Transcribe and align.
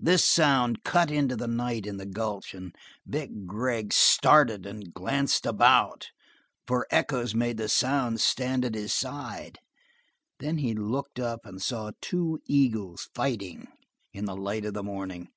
This 0.00 0.24
sound 0.24 0.82
cut 0.82 1.12
into 1.12 1.36
the 1.36 1.46
night 1.46 1.86
in 1.86 1.96
the 1.96 2.06
gulch, 2.06 2.54
and 2.54 2.74
Vic 3.06 3.30
Gregg 3.46 3.92
started 3.92 4.66
and 4.66 4.92
glanced 4.92 5.46
about 5.46 6.08
for 6.66 6.88
echoes 6.90 7.36
made 7.36 7.56
the 7.58 7.68
sound 7.68 8.20
stand 8.20 8.64
at 8.64 8.74
his 8.74 8.92
side; 8.92 9.60
then 10.40 10.58
he 10.58 10.74
looked 10.74 11.20
up, 11.20 11.46
and 11.46 11.62
saw 11.62 11.92
two 12.00 12.40
eagles 12.46 13.08
fighting 13.14 13.68
in 14.12 14.24
the 14.24 14.34
light 14.34 14.64
of 14.64 14.74
the 14.74 14.82
morning. 14.82 15.28